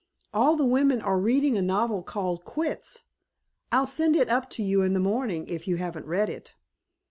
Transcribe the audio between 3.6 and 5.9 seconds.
I'll send it up to you in the morning if you